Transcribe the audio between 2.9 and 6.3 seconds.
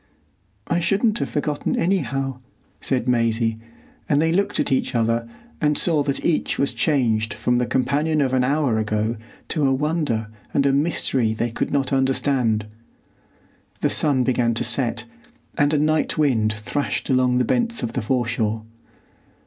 Maisie, and they looked at each other and saw that